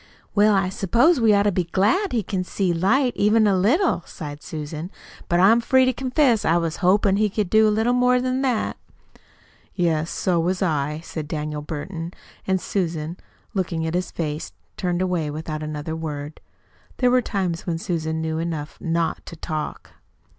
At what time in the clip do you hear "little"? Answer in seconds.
3.55-4.01, 7.69-7.93